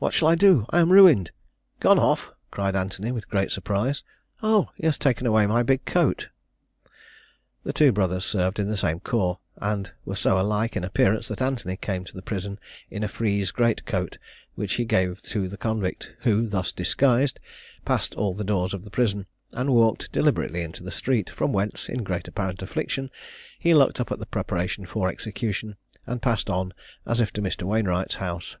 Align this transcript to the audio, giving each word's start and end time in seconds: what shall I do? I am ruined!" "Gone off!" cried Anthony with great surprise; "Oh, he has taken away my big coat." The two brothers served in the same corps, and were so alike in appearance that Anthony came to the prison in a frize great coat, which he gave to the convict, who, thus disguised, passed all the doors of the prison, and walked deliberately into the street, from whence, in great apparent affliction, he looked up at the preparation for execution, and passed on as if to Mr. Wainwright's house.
what 0.00 0.12
shall 0.12 0.26
I 0.26 0.34
do? 0.34 0.66
I 0.70 0.80
am 0.80 0.90
ruined!" 0.90 1.30
"Gone 1.78 1.96
off!" 2.00 2.32
cried 2.50 2.74
Anthony 2.74 3.12
with 3.12 3.28
great 3.28 3.52
surprise; 3.52 4.02
"Oh, 4.42 4.70
he 4.74 4.84
has 4.84 4.98
taken 4.98 5.28
away 5.28 5.46
my 5.46 5.62
big 5.62 5.84
coat." 5.84 6.28
The 7.62 7.72
two 7.72 7.92
brothers 7.92 8.24
served 8.24 8.58
in 8.58 8.66
the 8.66 8.76
same 8.76 8.98
corps, 8.98 9.38
and 9.58 9.92
were 10.04 10.16
so 10.16 10.40
alike 10.40 10.74
in 10.74 10.82
appearance 10.82 11.28
that 11.28 11.40
Anthony 11.40 11.76
came 11.76 12.02
to 12.02 12.14
the 12.14 12.20
prison 12.20 12.58
in 12.90 13.04
a 13.04 13.08
frize 13.08 13.52
great 13.52 13.86
coat, 13.86 14.18
which 14.56 14.74
he 14.74 14.84
gave 14.84 15.18
to 15.18 15.46
the 15.46 15.56
convict, 15.56 16.16
who, 16.22 16.48
thus 16.48 16.72
disguised, 16.72 17.38
passed 17.84 18.12
all 18.16 18.34
the 18.34 18.42
doors 18.42 18.74
of 18.74 18.82
the 18.82 18.90
prison, 18.90 19.26
and 19.52 19.70
walked 19.72 20.10
deliberately 20.10 20.62
into 20.62 20.82
the 20.82 20.90
street, 20.90 21.30
from 21.30 21.52
whence, 21.52 21.88
in 21.88 22.02
great 22.02 22.26
apparent 22.26 22.60
affliction, 22.60 23.08
he 23.60 23.72
looked 23.72 24.00
up 24.00 24.10
at 24.10 24.18
the 24.18 24.26
preparation 24.26 24.84
for 24.84 25.08
execution, 25.08 25.76
and 26.08 26.22
passed 26.22 26.50
on 26.50 26.74
as 27.06 27.20
if 27.20 27.32
to 27.32 27.40
Mr. 27.40 27.62
Wainwright's 27.62 28.16
house. 28.16 28.56